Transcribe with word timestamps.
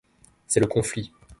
C'est 0.47 0.59
le 0.59 0.65
conflit. 0.65 1.13